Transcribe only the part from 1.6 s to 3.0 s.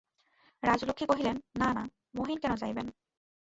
না না, মহিন কেন যাইবেন।